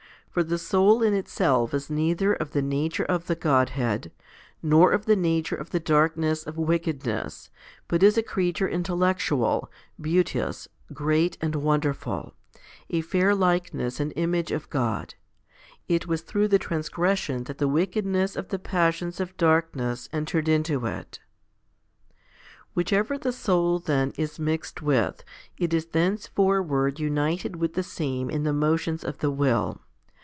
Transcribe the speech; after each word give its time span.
For 0.31 0.43
the 0.43 0.57
soul 0.57 1.03
in 1.03 1.13
itself 1.13 1.73
is 1.73 1.89
neither 1.89 2.31
of 2.31 2.51
the 2.51 2.61
nature 2.61 3.03
of 3.03 3.27
the 3.27 3.35
Godhead, 3.35 4.13
nor 4.63 4.93
of 4.93 5.05
the 5.05 5.17
nature 5.17 5.57
of 5.57 5.71
the 5.71 5.79
darkness 5.81 6.47
of 6.47 6.57
wickedness, 6.57 7.49
but 7.89 8.01
is 8.01 8.17
a 8.17 8.23
creature 8.23 8.69
intellectual, 8.69 9.69
beauteous, 9.99 10.69
great, 10.93 11.37
and 11.41 11.55
wonderful, 11.57 12.33
a 12.89 13.01
fair 13.01 13.35
likeness 13.35 13.99
and 13.99 14.13
image 14.15 14.53
of 14.53 14.69
God. 14.69 15.15
It 15.89 16.07
was 16.07 16.21
through 16.21 16.47
the 16.47 16.57
transgression 16.57 17.43
that 17.43 17.57
the 17.57 17.67
wickedness 17.67 18.37
of 18.37 18.47
the 18.47 18.57
passions 18.59 19.19
of 19.19 19.35
darkness 19.35 20.07
entered 20.13 20.47
into 20.47 20.85
it. 20.85 21.19
8. 22.13 22.19
Whichever 22.73 23.17
the 23.17 23.33
soul, 23.33 23.79
then, 23.79 24.13
is 24.15 24.39
mixed 24.39 24.81
with, 24.81 25.25
it 25.57 25.73
is 25.73 25.87
thence 25.87 26.25
forward 26.27 27.01
united 27.01 27.57
with 27.57 27.73
the 27.73 27.83
same 27.83 28.29
in 28.29 28.43
the 28.43 28.53
motions 28.53 29.03
of 29.03 29.17
the 29.17 29.29
will. 29.29 29.81